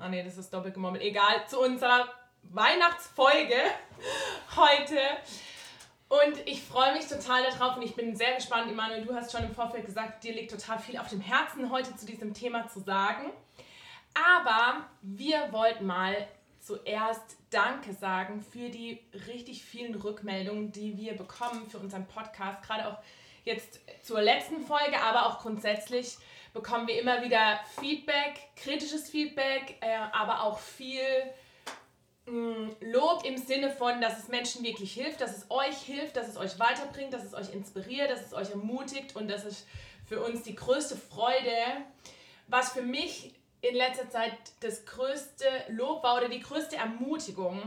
[0.00, 1.02] Ah nee, das ist doppelt gemommelt.
[1.02, 2.08] Egal, zu unserer
[2.44, 3.54] Weihnachtsfolge
[4.56, 4.98] heute.
[6.08, 8.70] Und ich freue mich total darauf und ich bin sehr gespannt.
[8.70, 11.94] Emanuel, du hast schon im Vorfeld gesagt, dir liegt total viel auf dem Herzen, heute
[11.96, 13.30] zu diesem Thema zu sagen.
[14.14, 16.26] Aber wir wollten mal
[16.60, 22.62] zuerst Danke sagen für die richtig vielen Rückmeldungen, die wir bekommen für unseren Podcast.
[22.62, 22.98] Gerade auch
[23.44, 26.16] jetzt zur letzten Folge, aber auch grundsätzlich
[26.52, 31.00] bekommen wir immer wieder Feedback, kritisches Feedback, äh, aber auch viel
[32.26, 36.16] mh, mm, Lob im Sinne von, dass es Menschen wirklich hilft, dass es euch hilft,
[36.16, 39.66] dass es euch weiterbringt, dass es euch inspiriert, dass es euch ermutigt und das ist
[40.08, 41.54] für uns die größte Freude.
[42.48, 47.62] Was für mich in letzter Zeit das größte Lob war oder die größte Ermutigung,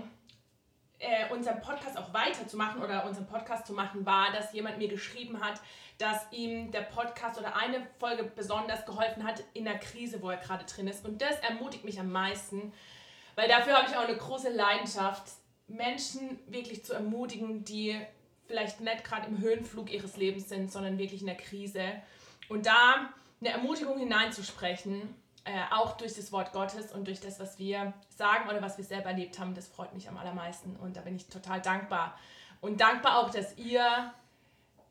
[1.03, 5.41] äh, unseren Podcast auch weiterzumachen oder unseren Podcast zu machen, war, dass jemand mir geschrieben
[5.41, 5.61] hat,
[5.97, 10.37] dass ihm der Podcast oder eine Folge besonders geholfen hat in der Krise, wo er
[10.37, 11.05] gerade drin ist.
[11.05, 12.73] Und das ermutigt mich am meisten,
[13.35, 15.23] weil dafür habe ich auch eine große Leidenschaft,
[15.67, 17.99] Menschen wirklich zu ermutigen, die
[18.47, 21.83] vielleicht nicht gerade im Höhenflug ihres Lebens sind, sondern wirklich in der Krise.
[22.49, 23.09] Und da
[23.39, 25.15] eine Ermutigung hineinzusprechen
[25.45, 28.85] äh, auch durch das Wort Gottes und durch das, was wir sagen oder was wir
[28.85, 32.17] selber erlebt haben, das freut mich am allermeisten und da bin ich total dankbar.
[32.61, 34.13] Und dankbar auch, dass ihr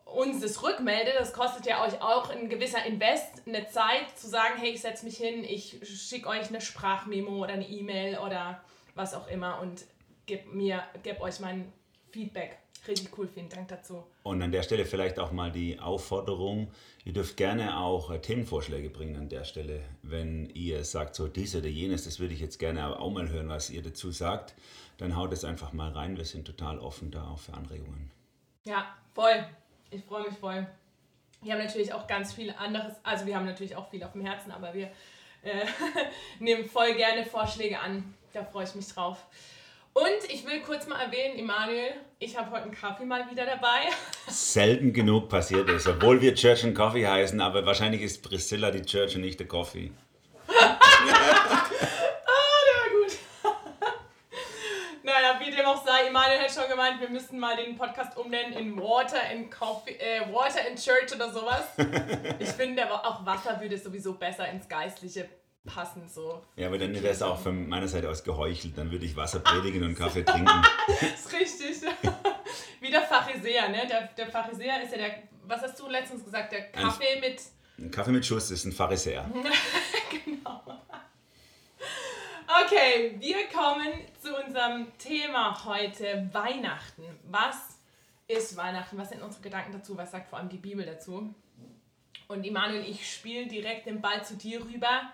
[0.05, 1.15] uns das rückmeldet.
[1.19, 5.05] Das kostet ja euch auch ein gewisser Invest, eine Zeit zu sagen, hey, ich setze
[5.05, 8.63] mich hin, ich schicke euch eine Sprachmemo oder eine E-Mail oder
[8.95, 9.85] was auch immer und
[10.27, 11.73] gebe mir, gebe euch mein
[12.11, 12.59] Feedback.
[12.89, 14.03] Richtig cool, vielen Dank dazu.
[14.25, 16.73] Und an der Stelle vielleicht auch mal die Aufforderung,
[17.05, 19.83] ihr dürft gerne auch äh, Themenvorschläge bringen an der Stelle.
[20.03, 23.49] Wenn ihr sagt, so dies oder jenes, das würde ich jetzt gerne auch mal hören,
[23.49, 24.55] was ihr dazu sagt,
[24.99, 26.17] dann haut es einfach mal rein.
[26.17, 28.11] Wir sind total offen da auch für Anregungen.
[28.65, 29.47] Ja, voll.
[29.91, 30.67] Ich freue mich voll.
[31.43, 34.25] Wir haben natürlich auch ganz viel anderes, also wir haben natürlich auch viel auf dem
[34.25, 34.91] Herzen, aber wir
[35.43, 35.67] äh,
[36.41, 38.15] nehmen voll gerne Vorschläge an.
[38.33, 39.27] Da freue ich mich drauf.
[39.95, 43.81] Und ich will kurz mal erwähnen, Emanuel, ich habe heute einen Kaffee mal wieder dabei.
[44.27, 48.81] Selten genug passiert ist, obwohl wir Church and Coffee heißen, aber wahrscheinlich ist Priscilla die
[48.83, 49.93] Church und nicht der Coffee.
[50.49, 51.13] ah, der
[52.75, 53.19] war gut.
[55.03, 58.55] naja, wie dem auch sei, Emanuel hat schon gemeint, wir müssten mal den Podcast umnennen
[58.55, 61.65] in Water and Coffee, äh, Water and Church oder sowas.
[62.39, 65.29] Ich finde, auch Wasser würde sowieso besser ins Geistliche
[65.65, 66.43] passend so.
[66.57, 68.77] Ja, aber dann wäre es auch von meiner Seite aus geheuchelt.
[68.77, 70.63] Dann würde ich Wasser predigen und Kaffee trinken.
[70.87, 71.83] das ist richtig.
[72.81, 73.87] Wie der Pharisäer, ne?
[73.89, 77.41] Der, der Pharisäer ist ja der, was hast du letztens gesagt, der Kaffee ein, mit...
[77.79, 79.31] Ein Kaffee mit Schuss ist ein Pharisäer.
[80.11, 80.63] genau.
[82.65, 83.89] Okay, wir kommen
[84.21, 87.05] zu unserem Thema heute, Weihnachten.
[87.31, 87.79] Was
[88.29, 88.99] ist Weihnachten?
[88.99, 89.97] Was sind unsere Gedanken dazu?
[89.97, 91.35] Was sagt vor allem die Bibel dazu?
[92.29, 95.13] Und Immanuel, ich spiele direkt den Ball zu dir rüber.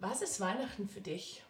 [0.00, 1.42] Was ist Weihnachten für dich?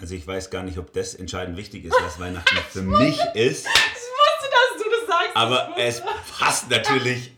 [0.00, 3.66] Also ich weiß gar nicht, ob das entscheidend wichtig ist, was Weihnachten für mich ist.
[3.66, 5.36] Ich wusste, dass du das sagst.
[5.36, 6.02] Aber es
[6.36, 7.30] passt natürlich.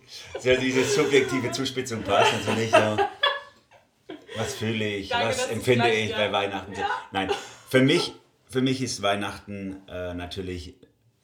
[0.42, 2.70] Ja, diese subjektive Zuspitzung passt natürlich.
[2.70, 3.10] Ja.
[4.36, 6.16] Was fühle ich, Danke, was empfinde ich ja.
[6.16, 6.72] bei Weihnachten?
[6.72, 6.88] Ja.
[7.10, 7.30] Nein,
[7.68, 8.14] für mich,
[8.48, 10.74] für mich ist Weihnachten äh, natürlich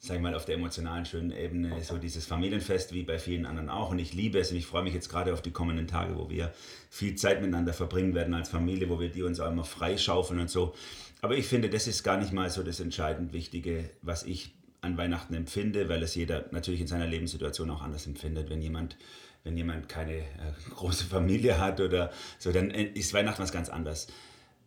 [0.05, 3.69] sag ich mal, auf der emotionalen schönen Ebene so dieses Familienfest wie bei vielen anderen
[3.69, 3.89] auch.
[3.89, 6.29] Und ich liebe es und ich freue mich jetzt gerade auf die kommenden Tage, wo
[6.29, 6.51] wir
[6.89, 10.49] viel Zeit miteinander verbringen werden als Familie, wo wir die uns auch immer freischaufeln und
[10.49, 10.75] so.
[11.21, 14.97] Aber ich finde, das ist gar nicht mal so das entscheidend Wichtige, was ich an
[14.97, 18.49] Weihnachten empfinde, weil es jeder natürlich in seiner Lebenssituation auch anders empfindet.
[18.49, 18.97] Wenn jemand,
[19.45, 20.23] wenn jemand keine äh,
[20.75, 24.07] große Familie hat oder so, dann ist Weihnachten was ganz anderes.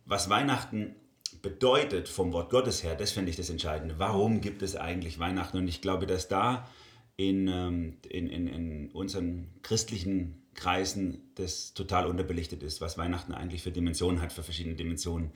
[0.05, 0.95] Was Weihnachten
[1.41, 3.95] bedeutet vom Wort Gottes her, das finde ich das Entscheidende.
[3.97, 5.57] Warum gibt es eigentlich Weihnachten?
[5.57, 6.67] Und ich glaube, dass da
[7.15, 13.61] in, ähm, in, in, in unseren christlichen Kreisen das total unterbelichtet ist, was Weihnachten eigentlich
[13.61, 15.31] für Dimensionen hat, für verschiedene Dimensionen.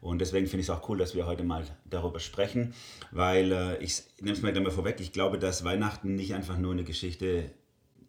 [0.00, 2.74] Und deswegen finde ich es auch cool, dass wir heute mal darüber sprechen,
[3.10, 6.58] weil äh, ich nehme es mal gleich mal vorweg, ich glaube, dass Weihnachten nicht einfach
[6.58, 7.50] nur eine Geschichte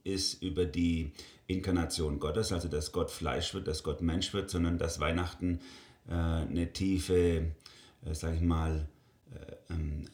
[0.03, 1.13] ist über die
[1.47, 5.59] Inkarnation Gottes, also dass Gott Fleisch wird, dass Gott Mensch wird, sondern dass Weihnachten
[6.13, 7.51] eine tiefe,
[8.05, 8.87] äh, sage ich mal,
[9.33, 10.05] äh, ähm,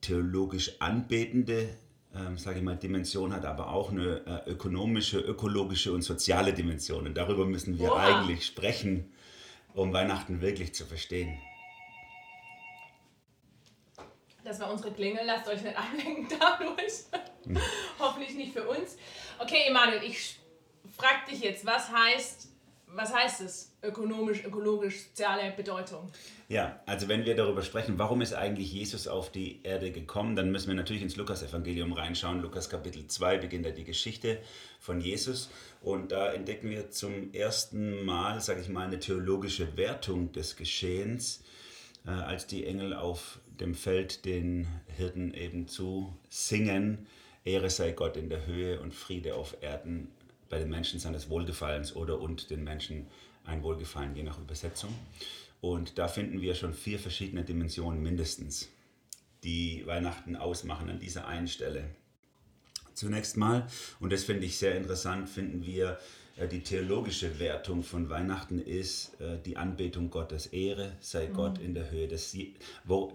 [0.00, 1.68] theologisch anbetende
[2.14, 7.06] ähm, sage ich mal, Dimension hat, aber auch eine äh, ökonomische, ökologische und soziale Dimension.
[7.06, 8.20] Und darüber müssen wir Oha.
[8.20, 9.12] eigentlich sprechen.
[9.74, 11.38] um Weihnachten wirklich zu verstehen.
[14.42, 17.04] Das war unsere Klingel, lasst euch nicht ablenken dadurch.
[17.44, 17.58] Hm.
[17.98, 18.96] Hoffentlich nicht für uns.
[19.38, 20.40] Okay, Emanuel, ich
[20.96, 22.48] frag dich jetzt, was heißt,
[22.94, 23.72] was heißt es?
[23.82, 26.10] Ökonomisch, ökologisch, soziale Bedeutung.
[26.48, 30.50] Ja, also wenn wir darüber sprechen, warum ist eigentlich Jesus auf die Erde gekommen, dann
[30.50, 32.40] müssen wir natürlich ins Lukas-Evangelium reinschauen.
[32.40, 34.38] Lukas Kapitel 2 beginnt da die Geschichte
[34.80, 35.50] von Jesus
[35.80, 41.42] und da entdecken wir zum ersten Mal, sage ich mal, eine theologische Wertung des Geschehens,
[42.06, 47.06] äh, als die Engel auf dem Feld den Hirten eben zu singen,
[47.44, 50.10] Ehre sei Gott in der Höhe und Friede auf Erden
[50.48, 53.06] bei den Menschen seines Wohlgefallens oder und den Menschen
[53.44, 54.94] ein Wohlgefallen, je nach Übersetzung.
[55.60, 58.68] Und da finden wir schon vier verschiedene Dimensionen mindestens,
[59.42, 61.84] die Weihnachten ausmachen an dieser einen Stelle.
[62.94, 63.66] Zunächst mal,
[64.00, 65.98] und das finde ich sehr interessant, finden wir
[66.46, 70.46] die theologische Wertung von Weihnachten ist äh, die Anbetung Gottes.
[70.46, 71.34] Ehre sei mhm.
[71.34, 72.06] Gott in der Höhe.
[72.06, 72.36] Das,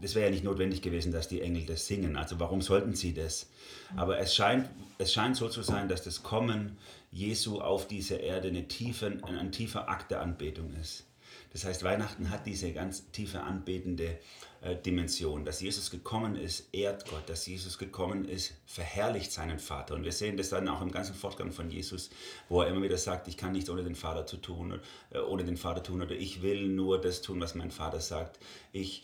[0.02, 2.18] das wäre ja nicht notwendig gewesen, dass die Engel das singen.
[2.18, 3.50] Also warum sollten sie das?
[3.94, 4.00] Mhm.
[4.00, 6.78] Aber es scheint, es scheint so zu sein, dass das Kommen
[7.12, 11.06] Jesu auf diese Erde eine tiefe, ein tiefer Akt der Anbetung ist.
[11.54, 14.20] Das heißt, Weihnachten hat diese ganz tiefe anbetende
[14.62, 15.46] äh, Dimension.
[15.46, 17.30] Dass Jesus gekommen ist, ehrt Gott.
[17.30, 19.94] Dass Jesus gekommen ist, verherrlicht seinen Vater.
[19.94, 22.10] Und wir sehen das dann auch im ganzen Fortgang von Jesus,
[22.50, 24.80] wo er immer wieder sagt, ich kann nichts ohne den Vater zu tun,
[25.12, 28.40] äh, ohne den Vater tun oder ich will nur das tun, was mein Vater sagt.
[28.72, 29.04] Ich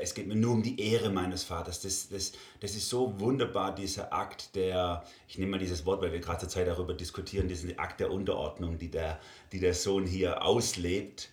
[0.00, 1.80] es geht mir nur um die Ehre meines Vaters.
[1.80, 6.12] Das, das, das ist so wunderbar, dieser Akt der, ich nehme mal dieses Wort, weil
[6.12, 9.18] wir gerade zur Zeit darüber diskutieren, diesen Akt der Unterordnung, die der,
[9.50, 11.30] die der Sohn hier auslebt.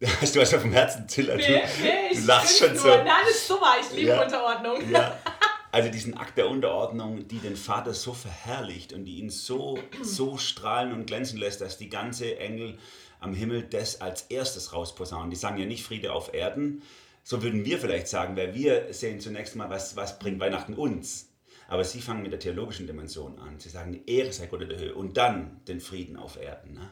[0.20, 1.36] Hast du was auf dem Herzen, Zilla?
[1.36, 2.82] Nee, du, nee, du lachst schon nur.
[2.82, 2.88] so.
[2.88, 4.90] Nein, das ist super, ich liebe ja, Unterordnung.
[4.90, 5.18] Ja.
[5.72, 10.36] Also diesen Akt der Unterordnung, die den Vater so verherrlicht und die ihn so, so
[10.36, 12.76] strahlen und glänzen lässt, dass die ganze Engel
[13.20, 15.30] am Himmel das als erstes rausposaunen.
[15.30, 16.82] Die sagen ja nicht Friede auf Erden,
[17.22, 21.28] so würden wir vielleicht sagen, weil wir sehen zunächst mal, was, was bringt Weihnachten uns.
[21.68, 23.60] Aber sie fangen mit der theologischen Dimension an.
[23.60, 26.74] Sie sagen, die Ehre sei Gott in der Höhe und dann den Frieden auf Erden.
[26.74, 26.90] Ne?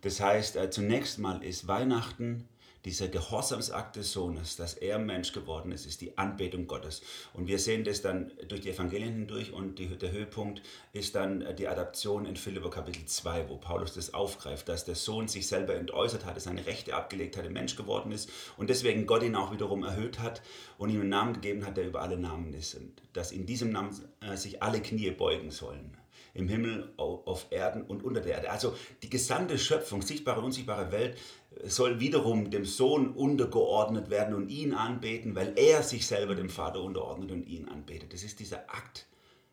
[0.00, 2.48] Das heißt, äh, zunächst mal ist Weihnachten
[2.84, 7.02] dieser Gehorsamsakt des Sohnes, dass er Mensch geworden ist, ist die Anbetung Gottes.
[7.32, 10.62] Und wir sehen das dann durch die Evangelien hindurch und die, der Höhepunkt
[10.92, 14.96] ist dann äh, die Adaption in Philipper Kapitel 2, wo Paulus das aufgreift, dass der
[14.96, 19.22] Sohn sich selber entäußert hatte, seine Rechte abgelegt hatte, Mensch geworden ist und deswegen Gott
[19.22, 20.42] ihn auch wiederum erhöht hat
[20.78, 22.74] und ihm einen Namen gegeben hat, der über alle Namen ist.
[22.74, 23.90] Und dass in diesem Namen
[24.20, 25.96] äh, sich alle Knie beugen sollen
[26.34, 28.50] im Himmel, auf Erden und unter der Erde.
[28.50, 31.16] Also die gesamte Schöpfung, sichtbare und unsichtbare Welt,
[31.64, 36.82] soll wiederum dem Sohn untergeordnet werden und ihn anbeten, weil er sich selber dem Vater
[36.82, 38.12] unterordnet und ihn anbetet.
[38.12, 39.06] Das ist dieser Akt.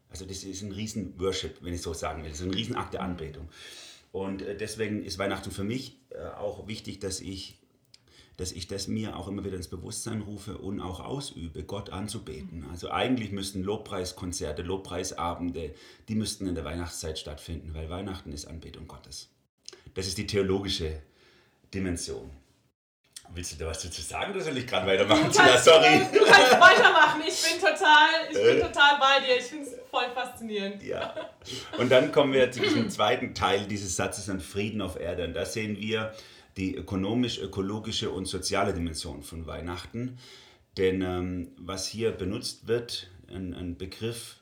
[0.09, 2.31] Also das ist ein Riesen-Worship, wenn ich so sagen will.
[2.31, 3.49] Das ist ein Riesenakt der Anbetung.
[4.11, 7.58] Und äh, deswegen ist Weihnachten für mich äh, auch wichtig, dass ich,
[8.39, 12.65] dass ich das mir auch immer wieder ins Bewusstsein rufe und auch ausübe, Gott anzubeten.
[12.71, 15.75] Also eigentlich müssten Lobpreiskonzerte, Lobpreisabende,
[16.07, 19.29] die müssten in der Weihnachtszeit stattfinden, weil Weihnachten ist Anbetung Gottes.
[19.93, 21.01] Das ist die theologische
[21.73, 22.29] Dimension.
[23.33, 25.29] Willst du da was dazu sagen oder soll ich gerade weitermachen?
[25.29, 25.99] Du kannst, Sorry.
[26.11, 27.21] Du kannst weitermachen.
[27.27, 28.61] Ich bin total, ich bin äh.
[28.61, 29.37] total bei dir.
[29.37, 30.81] Ich finde es voll faszinierend.
[30.81, 31.13] Ja.
[31.77, 35.25] Und dann kommen wir zu diesem zweiten Teil dieses Satzes an Frieden auf Erde.
[35.25, 36.13] Und da sehen wir
[36.59, 40.17] die ökonomisch, ökologische und soziale Dimension von Weihnachten.
[40.77, 44.37] Denn ähm, was hier benutzt wird, ein, ein Begriff,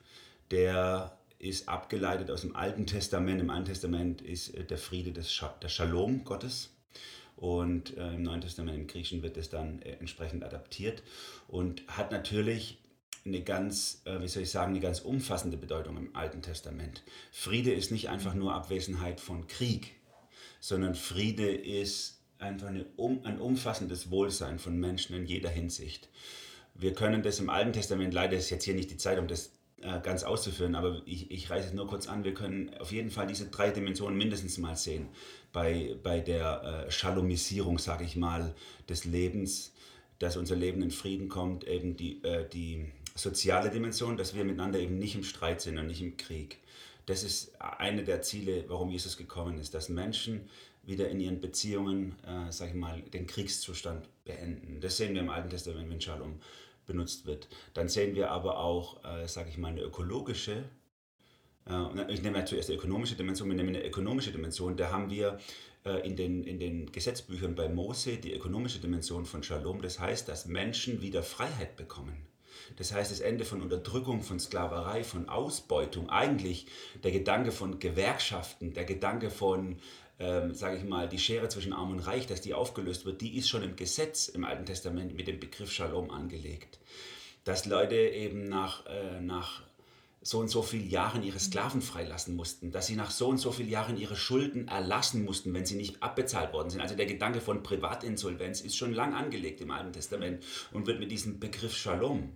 [0.50, 3.40] der ist abgeleitet aus dem Alten Testament.
[3.40, 6.70] Im Alten Testament ist äh, der Friede des Sch der Shalom Gottes.
[7.36, 11.04] Und äh, im Neuen Testament, im Griechischen, wird es dann äh, entsprechend adaptiert
[11.46, 12.78] und hat natürlich
[13.24, 17.04] eine ganz, äh, wie soll ich sagen, eine ganz umfassende Bedeutung im Alten Testament.
[17.30, 19.94] Friede ist nicht einfach nur Abwesenheit von Krieg,
[20.60, 26.08] sondern Friede ist einfach eine, um, ein umfassendes Wohlsein von Menschen in jeder Hinsicht.
[26.74, 29.50] Wir können das im Alten Testament, leider ist jetzt hier nicht die Zeit, um das
[29.80, 33.10] äh, ganz auszuführen, aber ich, ich reiße es nur kurz an, wir können auf jeden
[33.10, 35.08] Fall diese drei Dimensionen mindestens mal sehen
[35.52, 38.54] bei, bei der äh, Schalomisierung, sage ich mal,
[38.88, 39.72] des Lebens,
[40.18, 44.78] dass unser Leben in Frieden kommt, eben die, äh, die soziale Dimension, dass wir miteinander
[44.78, 46.58] eben nicht im Streit sind und nicht im Krieg.
[47.06, 50.48] Das ist eine der Ziele, warum Jesus gekommen ist, dass Menschen
[50.88, 54.80] wieder in ihren Beziehungen, äh, sage ich mal, den Kriegszustand beenden.
[54.80, 56.40] Das sehen wir im Alten Testament, wenn Shalom
[56.86, 57.48] benutzt wird.
[57.74, 60.64] Dann sehen wir aber auch, äh, sage ich mal, eine ökologische
[61.68, 65.10] äh, ich nehme ja zuerst die ökonomische Dimension, wir nehmen eine ökonomische Dimension, da haben
[65.10, 65.38] wir
[65.84, 69.82] äh, in den, in den Gesetzbüchern bei Mose die ökonomische Dimension von Shalom.
[69.82, 72.26] Das heißt, dass Menschen wieder Freiheit bekommen.
[72.76, 76.66] Das heißt, das Ende von Unterdrückung, von Sklaverei, von Ausbeutung, eigentlich
[77.02, 79.78] der Gedanke von Gewerkschaften, der Gedanke von
[80.18, 83.36] ähm, sage ich mal, die Schere zwischen Arm und Reich, dass die aufgelöst wird, die
[83.36, 86.78] ist schon im Gesetz im Alten Testament mit dem Begriff Shalom angelegt.
[87.44, 89.62] Dass Leute eben nach, äh, nach
[90.20, 93.52] so und so vielen Jahren ihre Sklaven freilassen mussten, dass sie nach so und so
[93.52, 96.80] vielen Jahren ihre Schulden erlassen mussten, wenn sie nicht abbezahlt worden sind.
[96.80, 101.12] Also der Gedanke von Privatinsolvenz ist schon lang angelegt im Alten Testament und wird mit
[101.12, 102.32] diesem Begriff Shalom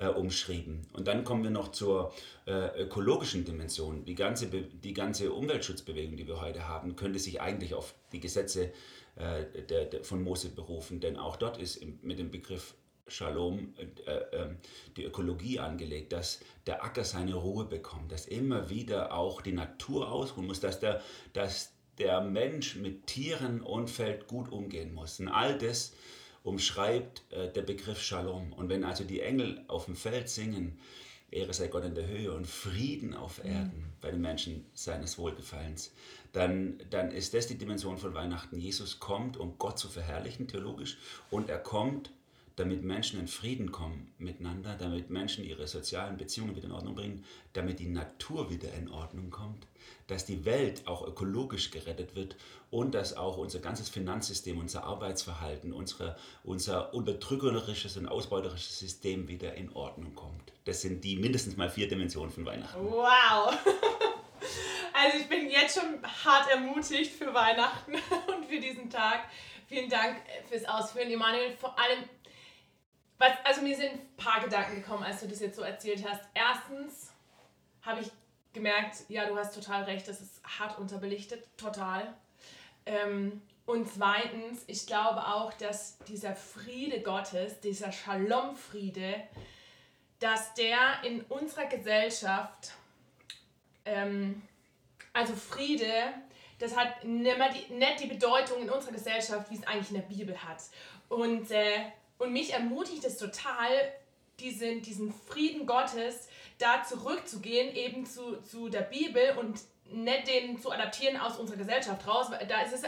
[0.00, 0.86] äh, umschrieben.
[0.92, 2.12] Und dann kommen wir noch zur
[2.46, 4.04] äh, ökologischen Dimension.
[4.04, 8.72] Die ganze, die ganze Umweltschutzbewegung, die wir heute haben, könnte sich eigentlich auf die Gesetze
[9.16, 12.74] äh, der, der, von Mose berufen, denn auch dort ist im, mit dem Begriff
[13.06, 13.74] Shalom
[14.06, 14.54] äh, äh,
[14.96, 20.10] die Ökologie angelegt, dass der Acker seine Ruhe bekommt, dass immer wieder auch die Natur
[20.10, 21.02] ausruhen muss, dass der,
[21.32, 25.20] dass der Mensch mit Tieren und Feld gut umgehen muss.
[25.20, 25.92] Und all das
[26.42, 28.52] umschreibt äh, der Begriff Shalom.
[28.52, 30.78] Und wenn also die Engel auf dem Feld singen,
[31.30, 33.44] Ehre sei Gott in der Höhe und Frieden auf.
[33.44, 35.92] Erden bei den Menschen seines Wohlgefallens,
[36.32, 38.58] dann, dann ist das die Dimension von Weihnachten.
[38.58, 40.96] Jesus kommt, um Gott zu verherrlichen, theologisch,
[41.30, 42.10] und er kommt,
[42.60, 47.24] damit Menschen in Frieden kommen miteinander, damit Menschen ihre sozialen Beziehungen wieder in Ordnung bringen,
[47.54, 49.66] damit die Natur wieder in Ordnung kommt,
[50.08, 52.36] dass die Welt auch ökologisch gerettet wird
[52.70, 59.54] und dass auch unser ganzes Finanzsystem, unser Arbeitsverhalten, unsere, unser unterdrückerisches und ausbeuterisches System wieder
[59.54, 60.52] in Ordnung kommt.
[60.66, 62.78] Das sind die mindestens mal vier Dimensionen von Weihnachten.
[62.78, 63.56] Wow!
[64.92, 67.94] Also ich bin jetzt schon hart ermutigt für Weihnachten
[68.26, 69.30] und für diesen Tag.
[69.66, 70.16] Vielen Dank
[70.48, 71.56] fürs Ausführen, Emanuel.
[71.56, 72.04] Vor allem
[73.20, 76.22] was, also mir sind ein paar Gedanken gekommen, als du das jetzt so erzählt hast.
[76.32, 77.12] Erstens
[77.82, 78.10] habe ich
[78.54, 82.14] gemerkt, ja, du hast total recht, das ist hart unterbelichtet, total.
[82.86, 89.22] Ähm, und zweitens, ich glaube auch, dass dieser Friede Gottes, dieser Shalom-Friede,
[90.18, 92.72] dass der in unserer Gesellschaft,
[93.84, 94.40] ähm,
[95.12, 96.14] also Friede,
[96.58, 97.36] das hat nicht,
[98.00, 100.62] die, Bedeutung in unserer Gesellschaft, wie es eigentlich in der Bibel hat.
[101.10, 101.84] Und äh,
[102.20, 103.70] und mich ermutigt es total,
[104.38, 109.58] diesen, diesen Frieden Gottes da zurückzugehen, eben zu, zu der Bibel und
[109.92, 112.28] nicht den zu adaptieren aus unserer Gesellschaft raus.
[112.48, 112.82] Da ist es,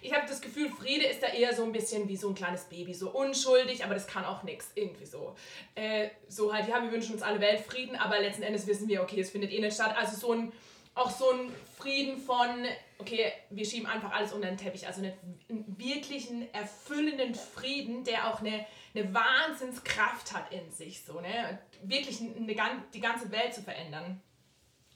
[0.00, 2.64] ich habe das Gefühl, Friede ist da eher so ein bisschen wie so ein kleines
[2.64, 5.34] Baby, so unschuldig, aber das kann auch nichts, irgendwie so.
[5.74, 9.20] Äh, so halt, ja, wir wünschen uns alle Weltfrieden, aber letzten Endes wissen wir, okay,
[9.20, 9.94] es findet eh nicht statt.
[9.98, 10.52] Also so ein,
[10.96, 12.66] auch so ein Frieden von,
[12.98, 14.86] okay, wir schieben einfach alles unter den Teppich.
[14.86, 21.04] Also einen wirklichen, erfüllenden Frieden, der auch eine, eine Wahnsinnskraft hat in sich.
[21.04, 21.60] So, ne?
[21.82, 24.22] Wirklich eine, die ganze Welt zu verändern.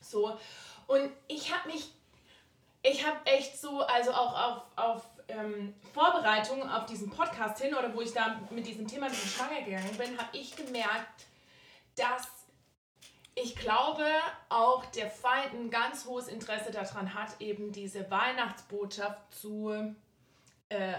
[0.00, 0.38] So.
[0.86, 1.92] Und ich habe mich,
[2.82, 7.94] ich habe echt so, also auch auf, auf ähm, Vorbereitung auf diesen Podcast hin oder
[7.94, 11.26] wo ich da mit diesem Thema ein bisschen schwanger gegangen bin, habe ich gemerkt,
[11.94, 12.39] dass
[13.34, 14.04] ich glaube,
[14.48, 19.94] auch der Feind ein ganz hohes Interesse daran hat, eben diese Weihnachtsbotschaft zu
[20.68, 20.94] äh,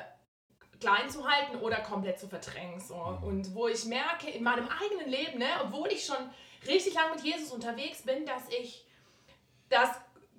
[0.80, 2.80] klein zu halten oder komplett zu verdrängen.
[2.80, 2.96] So.
[2.96, 3.24] Mhm.
[3.24, 6.30] Und wo ich merke, in meinem eigenen Leben, ne, obwohl ich schon
[6.68, 8.86] richtig lange mit Jesus unterwegs bin, dass ich,
[9.70, 9.90] dass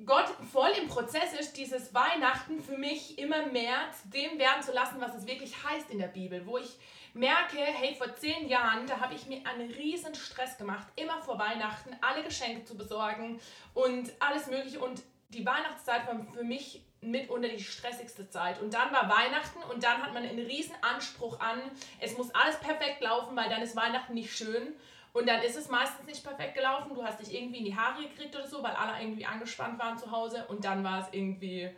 [0.04, 4.72] Gott voll im Prozess ist, dieses Weihnachten für mich immer mehr zu dem werden zu
[4.72, 6.46] lassen, was es wirklich heißt in der Bibel.
[6.46, 6.76] Wo ich
[7.14, 11.38] merke, hey, vor zehn Jahren, da habe ich mir einen riesen Stress gemacht, immer vor
[11.38, 13.40] Weihnachten alle Geschenke zu besorgen
[13.74, 14.80] und alles Mögliche.
[14.80, 18.60] Und die Weihnachtszeit war für mich mitunter die stressigste Zeit.
[18.60, 21.60] Und dann war Weihnachten und dann hat man einen riesen Anspruch an,
[22.00, 24.74] es muss alles perfekt laufen, weil dann ist Weihnachten nicht schön.
[25.12, 26.94] Und dann ist es meistens nicht perfekt gelaufen.
[26.94, 29.98] Du hast dich irgendwie in die Haare gekriegt oder so, weil alle irgendwie angespannt waren
[29.98, 30.46] zu Hause.
[30.48, 31.70] Und dann war es irgendwie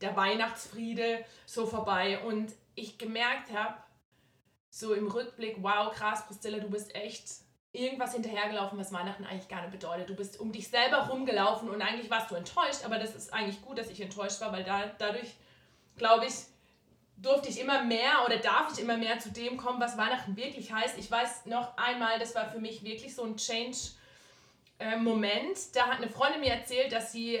[0.00, 2.20] der Weihnachtsfriede so vorbei.
[2.20, 3.74] Und ich gemerkt habe,
[4.76, 7.24] so im Rückblick, wow, krass, Priscilla, du bist echt
[7.72, 10.10] irgendwas hinterhergelaufen, was Weihnachten eigentlich gar nicht bedeutet.
[10.10, 13.62] Du bist um dich selber rumgelaufen und eigentlich warst du enttäuscht, aber das ist eigentlich
[13.62, 15.34] gut, dass ich enttäuscht war, weil da, dadurch,
[15.96, 16.34] glaube ich,
[17.16, 20.70] durfte ich immer mehr oder darf ich immer mehr zu dem kommen, was Weihnachten wirklich
[20.70, 20.98] heißt.
[20.98, 23.96] Ich weiß noch einmal, das war für mich wirklich so ein Change-Moment.
[25.74, 27.40] Da hat eine Freundin mir erzählt, dass sie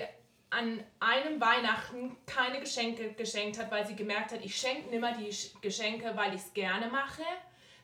[0.56, 5.14] an einem Weihnachten keine Geschenke geschenkt hat, weil sie gemerkt hat, ich schenke nicht mehr
[5.14, 7.22] die Geschenke, weil ich es gerne mache,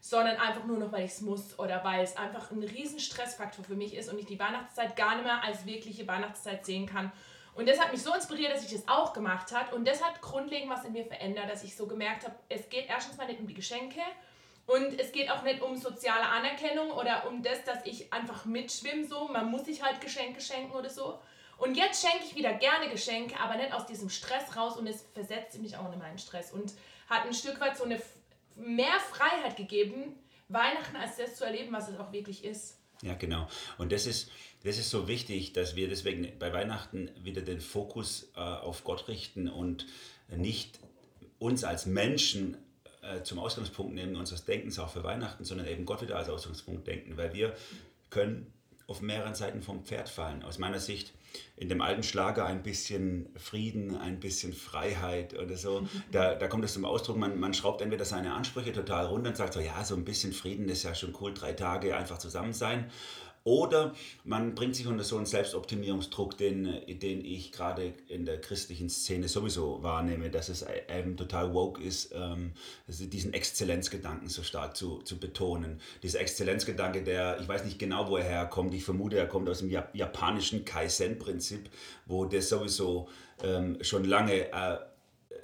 [0.00, 3.64] sondern einfach nur noch, weil ich es muss oder weil es einfach ein riesen Stressfaktor
[3.64, 7.12] für mich ist und ich die Weihnachtszeit gar nicht mehr als wirkliche Weihnachtszeit sehen kann.
[7.54, 10.22] Und das hat mich so inspiriert, dass ich das auch gemacht habe und das hat
[10.22, 13.40] grundlegend was in mir verändert, dass ich so gemerkt habe, es geht erstens mal nicht
[13.40, 14.00] um die Geschenke,
[14.66, 19.04] und es geht auch nicht um soziale Anerkennung oder um das, dass ich einfach mitschwimme,
[19.04, 19.28] so.
[19.28, 21.18] Man muss sich halt Geschenke schenken oder so.
[21.62, 25.04] Und jetzt schenke ich wieder gerne Geschenke, aber nicht aus diesem Stress raus und es
[25.14, 26.72] versetzt mich auch in meinen Stress und
[27.08, 28.02] hat ein Stück weit so eine
[28.56, 30.16] mehr Freiheit gegeben,
[30.48, 32.78] Weihnachten als das zu erleben, was es auch wirklich ist.
[33.02, 33.46] Ja, genau.
[33.78, 34.32] Und das ist,
[34.64, 39.06] das ist so wichtig, dass wir deswegen bei Weihnachten wieder den Fokus äh, auf Gott
[39.06, 39.86] richten und
[40.26, 40.80] nicht
[41.38, 42.56] uns als Menschen
[43.02, 46.88] äh, zum Ausgangspunkt nehmen unseres Denkens auch für Weihnachten, sondern eben Gott wieder als Ausgangspunkt
[46.88, 47.56] denken, weil wir
[48.10, 48.52] können
[48.88, 50.42] auf mehreren Seiten vom Pferd fallen.
[50.42, 51.12] Aus meiner Sicht
[51.56, 55.86] in dem alten Schlager ein bisschen Frieden, ein bisschen Freiheit oder so.
[56.10, 59.36] Da, da kommt es zum Ausdruck, man, man schraubt entweder seine Ansprüche total runter und
[59.36, 62.52] sagt so, ja, so ein bisschen Frieden ist ja schon cool, drei Tage einfach zusammen
[62.52, 62.90] sein.
[63.44, 63.94] Oder
[64.24, 66.64] man bringt sich unter so einen Selbstoptimierungsdruck, den,
[67.00, 72.12] den ich gerade in der christlichen Szene sowieso wahrnehme, dass es eben total woke ist,
[72.14, 72.52] ähm,
[72.86, 75.80] diesen Exzellenzgedanken so stark zu, zu betonen.
[76.02, 79.58] Dieser Exzellenzgedanke, der, ich weiß nicht genau, wo er herkommt, ich vermute, er kommt aus
[79.58, 81.68] dem japanischen Kaizen-Prinzip,
[82.06, 83.08] wo das sowieso
[83.42, 84.52] ähm, schon lange...
[84.52, 84.78] Äh,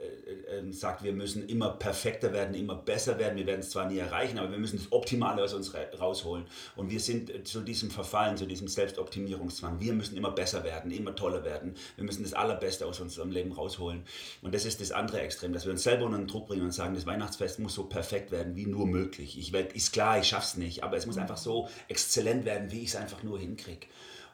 [0.09, 3.37] äh, äh, sagt, wir müssen immer perfekter werden, immer besser werden.
[3.37, 6.47] Wir werden es zwar nie erreichen, aber wir müssen das Optimale aus uns rausholen.
[6.77, 9.81] Und wir sind äh, zu diesem Verfallen, zu diesem Selbstoptimierungszwang.
[9.81, 11.75] Wir müssen immer besser werden, immer toller werden.
[11.97, 14.03] Wir müssen das Allerbeste aus unserem Leben rausholen.
[14.43, 16.73] Und das ist das andere Extrem, dass wir uns selber unter den Druck bringen und
[16.73, 19.39] sagen, das Weihnachtsfest muss so perfekt werden wie nur möglich.
[19.39, 22.83] Ich werd, ist klar, ich schaff's nicht, aber es muss einfach so exzellent werden, wie
[22.83, 23.87] ich es einfach nur hinkriege.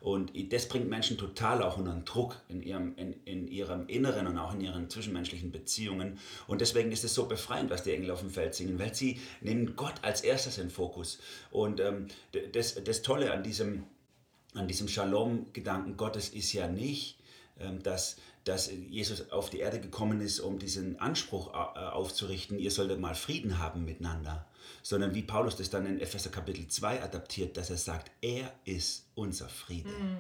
[0.05, 4.37] Und das bringt Menschen total auch unter Druck in ihrem, in, in ihrem Inneren und
[4.37, 6.19] auch in ihren zwischenmenschlichen Beziehungen.
[6.47, 9.19] Und deswegen ist es so befreiend, was die Engel auf dem Feld singen, weil sie
[9.41, 11.21] nehmen Gott als erstes in Fokus.
[11.51, 12.09] Und ähm,
[12.53, 13.85] das, das Tolle an diesem,
[14.53, 17.17] an diesem Shalom-Gedanken Gottes ist ja nicht,
[17.59, 22.71] ähm, dass, dass Jesus auf die Erde gekommen ist, um diesen Anspruch äh, aufzurichten, ihr
[22.71, 24.45] solltet mal Frieden haben miteinander,
[24.83, 29.07] sondern wie Paulus das dann in Epheser Kapitel 2 adaptiert, dass er sagt, er ist
[29.15, 29.91] unser Friede.
[29.91, 30.19] Mm.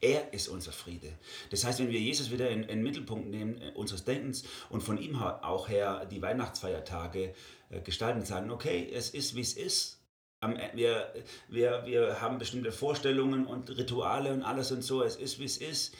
[0.00, 1.12] Er ist unser Friede.
[1.50, 4.96] Das heißt, wenn wir Jesus wieder in, den Mittelpunkt nehmen äh, unseres Denkens und von
[4.96, 7.34] ihm auch her die Weihnachtsfeiertage
[7.70, 10.00] äh, gestalten und sagen, okay, es ist, wie es ist.
[10.40, 11.12] E, wir,
[11.48, 15.56] wir, wir haben bestimmte Vorstellungen und Rituale und alles und so, es ist, wie es
[15.56, 15.94] ist.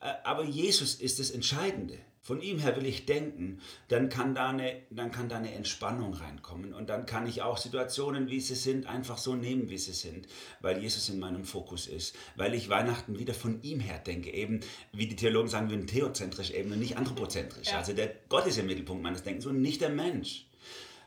[0.00, 1.98] Äh, aber Jesus ist das Entscheidende.
[2.22, 6.12] Von ihm her will ich denken, dann kann, da eine, dann kann da eine Entspannung
[6.12, 9.94] reinkommen und dann kann ich auch Situationen, wie sie sind, einfach so nehmen, wie sie
[9.94, 10.28] sind,
[10.60, 14.60] weil Jesus in meinem Fokus ist, weil ich Weihnachten wieder von ihm her denke, eben
[14.92, 17.68] wie die Theologen sagen würden, theozentrisch eben und nicht anthropozentrisch.
[17.68, 17.78] Ja.
[17.78, 20.46] Also der Gott ist im Mittelpunkt meines Denkens und nicht der Mensch.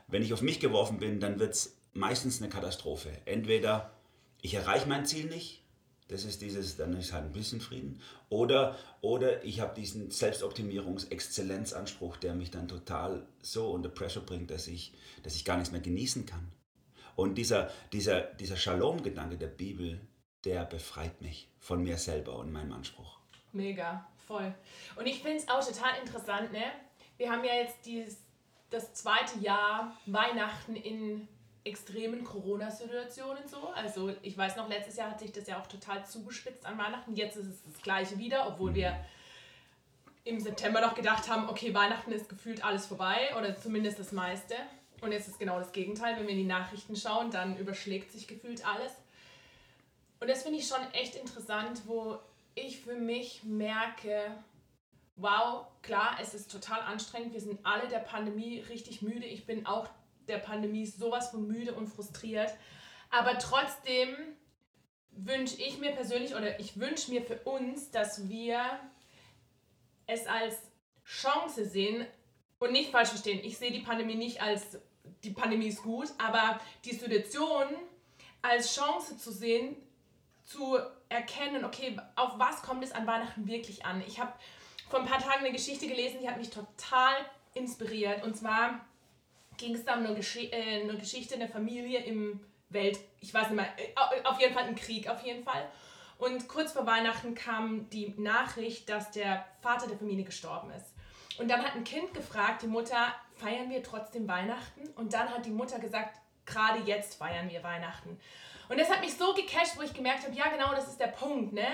[0.08, 3.10] Wenn ich auf mich geworfen bin, dann wird es meistens eine Katastrophe.
[3.24, 3.92] Entweder
[4.42, 5.63] ich erreiche mein Ziel nicht
[6.08, 8.00] das ist dieses, dann ist halt ein bisschen Frieden.
[8.28, 14.66] Oder, oder ich habe diesen Selbstoptimierungs-Exzellenzanspruch, der mich dann total so unter Pressure bringt, dass
[14.66, 16.52] ich, dass ich gar nichts mehr genießen kann.
[17.16, 20.00] Und dieser, dieser, dieser Shalom-Gedanke der Bibel,
[20.44, 23.18] der befreit mich von mir selber und meinem Anspruch.
[23.52, 24.54] Mega, voll.
[24.96, 26.64] Und ich finde es auch total interessant, ne?
[27.16, 28.18] Wir haben ja jetzt dieses,
[28.70, 31.28] das zweite Jahr Weihnachten in
[31.64, 33.68] extremen Corona-Situationen so.
[33.68, 37.14] Also ich weiß noch, letztes Jahr hat sich das ja auch total zugespitzt an Weihnachten.
[37.14, 38.94] Jetzt ist es das gleiche wieder, obwohl wir
[40.24, 44.54] im September noch gedacht haben, okay, Weihnachten ist gefühlt alles vorbei oder zumindest das meiste.
[45.00, 46.16] Und jetzt ist genau das Gegenteil.
[46.16, 48.92] Wenn wir in die Nachrichten schauen, dann überschlägt sich gefühlt alles.
[50.20, 52.18] Und das finde ich schon echt interessant, wo
[52.54, 54.34] ich für mich merke,
[55.16, 57.34] wow, klar, es ist total anstrengend.
[57.34, 59.26] Wir sind alle der Pandemie richtig müde.
[59.26, 59.88] Ich bin auch
[60.28, 62.52] der Pandemie sowas von müde und frustriert.
[63.10, 64.14] Aber trotzdem
[65.10, 68.60] wünsche ich mir persönlich oder ich wünsche mir für uns, dass wir
[70.06, 70.56] es als
[71.04, 72.06] Chance sehen
[72.58, 73.40] und nicht falsch verstehen.
[73.44, 74.78] Ich sehe die Pandemie nicht als
[75.22, 77.66] die Pandemie ist gut, aber die Situation
[78.42, 79.76] als Chance zu sehen,
[80.44, 84.02] zu erkennen, okay, auf was kommt es an Weihnachten wirklich an?
[84.06, 84.32] Ich habe
[84.90, 87.14] vor ein paar Tagen eine Geschichte gelesen, die hat mich total
[87.54, 88.22] inspiriert.
[88.22, 88.84] Und zwar
[89.56, 93.50] ging es da um eine, Gesch äh, eine Geschichte einer Familie im Welt, ich weiß
[93.50, 95.68] nicht mehr, äh, auf jeden Fall im Krieg, auf jeden Fall.
[96.18, 100.94] Und kurz vor Weihnachten kam die Nachricht, dass der Vater der Familie gestorben ist.
[101.38, 104.88] Und dann hat ein Kind gefragt, die Mutter, feiern wir trotzdem Weihnachten?
[104.96, 108.18] Und dann hat die Mutter gesagt, gerade jetzt feiern wir Weihnachten.
[108.68, 111.08] Und das hat mich so gecasht, wo ich gemerkt habe, ja genau, das ist der
[111.08, 111.66] Punkt, ne?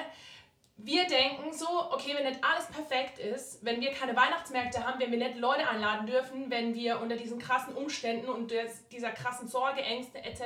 [0.84, 5.10] Wir denken so, okay, wenn nicht alles perfekt ist, wenn wir keine Weihnachtsmärkte haben, wenn
[5.10, 8.52] wir nicht Leute einladen dürfen, wenn wir unter diesen krassen Umständen und
[8.90, 10.42] dieser krassen Sorge, Ängste etc.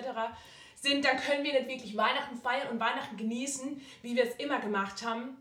[0.77, 4.61] sind, dann können wir nicht wirklich Weihnachten feiern und Weihnachten genießen, wie wir es immer
[4.61, 5.37] gemacht haben.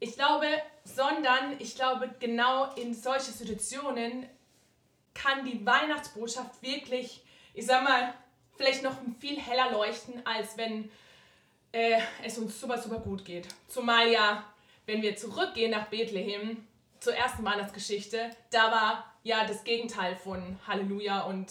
[0.00, 0.46] Ich glaube,
[0.84, 4.28] sondern ich glaube, genau in solche Situationen
[5.14, 7.24] kann die Weihnachtsbotschaft wirklich,
[7.54, 8.14] ich sag mal,
[8.56, 10.90] vielleicht noch viel heller leuchten, als wenn
[11.72, 13.48] äh, es uns super, super gut geht.
[13.68, 14.44] Zumal ja,
[14.86, 16.66] wenn wir zurückgehen nach Bethlehem,
[17.00, 21.46] zur ersten Weihnachtsgeschichte, da war ja das Gegenteil von Halleluja und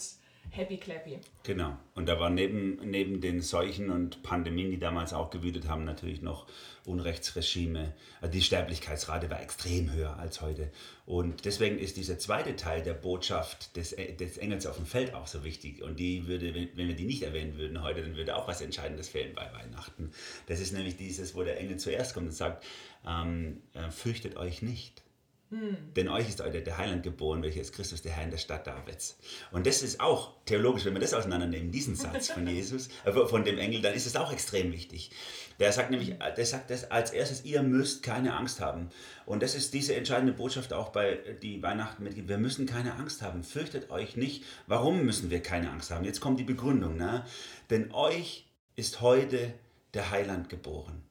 [0.50, 1.18] happy clappy.
[1.42, 1.76] Genau.
[1.94, 6.22] Und da war neben, neben den Seuchen und Pandemien, die damals auch gewütet haben, natürlich
[6.22, 6.46] noch
[6.84, 7.94] Unrechtsregime.
[8.20, 10.70] Also die Sterblichkeitsrate war extrem höher als heute.
[11.06, 15.26] Und deswegen ist dieser zweite Teil der Botschaft des, des Engels auf dem Feld auch
[15.26, 15.82] so wichtig.
[15.82, 18.60] Und die würde, wenn, wenn wir die nicht erwähnen würden heute, dann würde auch was
[18.60, 20.10] Entscheidendes fehlen bei Weihnachten.
[20.46, 22.64] Das ist nämlich dieses, wo der Engel zuerst kommt und sagt,
[23.06, 25.02] ähm, äh, fürchtet euch nicht.
[25.50, 25.78] Hm.
[25.96, 28.66] Denn euch ist heute der Heiland geboren, welcher ist Christus, der Herr in der Stadt
[28.66, 29.16] Davids.
[29.50, 33.44] Und das ist auch theologisch, wenn wir das auseinandernehmen, diesen Satz von Jesus, äh, von
[33.44, 35.10] dem Engel, dann ist es auch extrem wichtig.
[35.58, 38.90] Der sagt nämlich, der sagt das als erstes, ihr müsst keine Angst haben.
[39.24, 42.28] Und das ist diese entscheidende Botschaft auch bei die Weihnachten mitgibt.
[42.28, 43.42] Wir müssen keine Angst haben.
[43.42, 44.44] Fürchtet euch nicht.
[44.66, 46.04] Warum müssen wir keine Angst haben?
[46.04, 46.96] Jetzt kommt die Begründung.
[46.96, 47.24] Ne?
[47.70, 49.54] Denn euch ist heute
[49.94, 51.07] der Heiland geboren.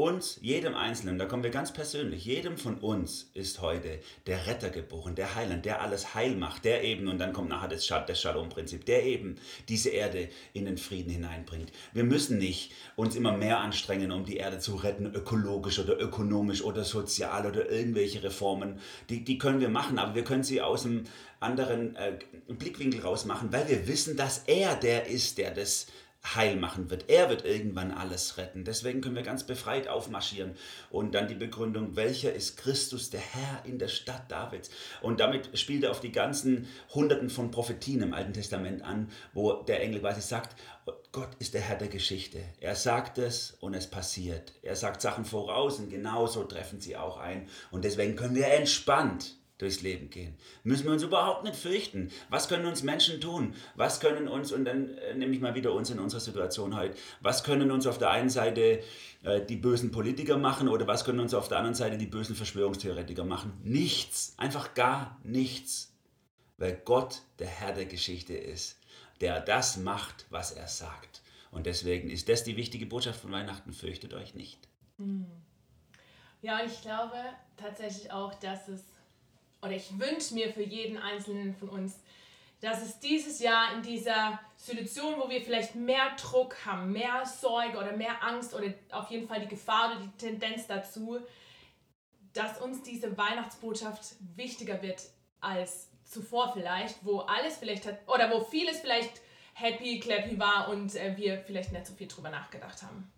[0.00, 4.70] Uns, jedem Einzelnen, da kommen wir ganz persönlich, jedem von uns ist heute der Retter
[4.70, 8.20] geboren, der Heiland, der alles heil macht, der eben, und dann kommt nachher das, das
[8.20, 11.72] Shalom-Prinzip, der eben diese Erde in den Frieden hineinbringt.
[11.92, 16.62] Wir müssen nicht uns immer mehr anstrengen, um die Erde zu retten, ökologisch oder ökonomisch
[16.62, 18.78] oder sozial oder irgendwelche Reformen.
[19.10, 21.06] Die, die können wir machen, aber wir können sie aus einem
[21.40, 25.88] anderen äh, Blickwinkel raus machen, weil wir wissen, dass er der ist, der das
[26.24, 27.08] heil machen wird.
[27.08, 28.64] Er wird irgendwann alles retten.
[28.64, 30.56] Deswegen können wir ganz befreit aufmarschieren.
[30.90, 34.70] Und dann die Begründung, welcher ist Christus, der Herr in der Stadt Davids?
[35.00, 39.62] Und damit spielt er auf die ganzen Hunderten von Prophetien im Alten Testament an, wo
[39.62, 40.56] der Engel quasi sagt,
[41.12, 42.40] Gott ist der Herr der Geschichte.
[42.60, 44.52] Er sagt es und es passiert.
[44.62, 47.48] Er sagt Sachen voraus und genauso treffen sie auch ein.
[47.70, 50.36] Und deswegen können wir entspannt durchs Leben gehen.
[50.62, 52.10] Müssen wir uns überhaupt nicht fürchten.
[52.30, 53.54] Was können uns Menschen tun?
[53.74, 56.96] Was können uns, und dann äh, nehme ich mal wieder uns in unserer Situation heute,
[57.20, 58.82] was können uns auf der einen Seite
[59.24, 62.36] äh, die bösen Politiker machen oder was können uns auf der anderen Seite die bösen
[62.36, 63.52] Verschwörungstheoretiker machen?
[63.64, 65.92] Nichts, einfach gar nichts.
[66.56, 68.78] Weil Gott der Herr der Geschichte ist,
[69.20, 71.22] der das macht, was er sagt.
[71.50, 74.68] Und deswegen ist das die wichtige Botschaft von Weihnachten, fürchtet euch nicht.
[74.98, 75.26] Hm.
[76.42, 77.16] Ja, und ich glaube
[77.56, 78.84] tatsächlich auch, dass es
[79.62, 82.00] oder ich wünsche mir für jeden Einzelnen von uns,
[82.60, 87.78] dass es dieses Jahr in dieser Situation, wo wir vielleicht mehr Druck haben, mehr Sorge
[87.78, 91.20] oder mehr Angst oder auf jeden Fall die Gefahr oder die Tendenz dazu,
[92.32, 95.02] dass uns diese Weihnachtsbotschaft wichtiger wird
[95.40, 99.20] als zuvor vielleicht, wo alles vielleicht hat oder wo vieles vielleicht
[99.54, 103.10] happy, clappy war und äh, wir vielleicht nicht so viel drüber nachgedacht haben.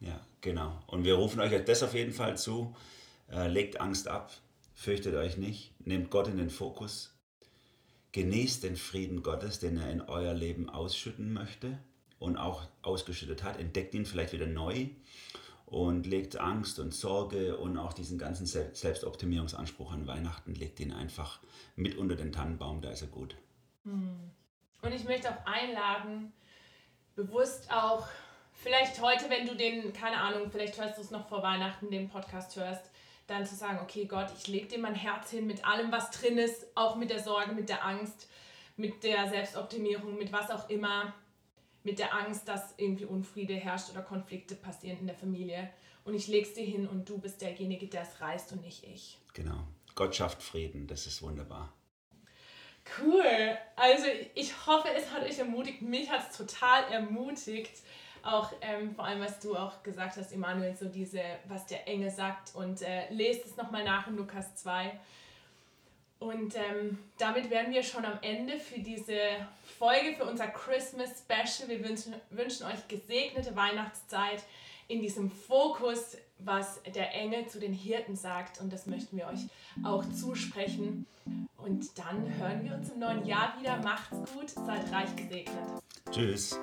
[0.00, 0.78] Ja, genau.
[0.86, 2.74] Und wir rufen euch das auf jeden Fall zu.
[3.30, 4.32] Äh, legt Angst ab,
[4.78, 7.12] Fürchtet euch nicht, nehmt Gott in den Fokus,
[8.12, 11.80] genießt den Frieden Gottes, den er in euer Leben ausschütten möchte
[12.20, 13.58] und auch ausgeschüttet hat.
[13.58, 14.86] Entdeckt ihn vielleicht wieder neu
[15.66, 21.40] und legt Angst und Sorge und auch diesen ganzen Selbstoptimierungsanspruch an Weihnachten, legt ihn einfach
[21.74, 23.34] mit unter den Tannenbaum, da ist er gut.
[23.82, 24.30] Hm.
[24.82, 26.32] Und ich möchte auch einladen,
[27.16, 28.06] bewusst auch,
[28.52, 32.08] vielleicht heute, wenn du den, keine Ahnung, vielleicht hörst du es noch vor Weihnachten, den
[32.08, 32.88] Podcast hörst,
[33.28, 36.38] dann zu sagen, okay Gott, ich lege dir mein Herz hin mit allem, was drin
[36.38, 38.28] ist, auch mit der Sorge, mit der Angst,
[38.76, 41.14] mit der Selbstoptimierung, mit was auch immer,
[41.84, 45.70] mit der Angst, dass irgendwie Unfriede herrscht oder Konflikte passieren in der Familie.
[46.04, 48.82] Und ich lege es dir hin und du bist derjenige, der es reißt und nicht
[48.84, 49.18] ich.
[49.34, 49.62] Genau.
[49.94, 51.72] Gott schafft Frieden, das ist wunderbar.
[52.98, 53.58] Cool.
[53.76, 55.82] Also ich hoffe, es hat euch ermutigt.
[55.82, 57.82] Mich hat es total ermutigt
[58.32, 62.10] auch ähm, vor allem, was du auch gesagt hast, Emanuel, so diese, was der Engel
[62.10, 64.98] sagt und äh, lest es nochmal nach in Lukas 2.
[66.20, 69.18] Und ähm, damit wären wir schon am Ende für diese
[69.78, 71.68] Folge, für unser Christmas Special.
[71.68, 74.42] Wir wünschen, wünschen euch gesegnete Weihnachtszeit
[74.88, 78.60] in diesem Fokus, was der Engel zu den Hirten sagt.
[78.60, 79.46] Und das möchten wir euch
[79.84, 81.06] auch zusprechen.
[81.56, 83.76] Und dann hören wir uns im neuen Jahr wieder.
[83.76, 85.64] Macht's gut, seid reich gesegnet.
[86.10, 86.58] Tschüss.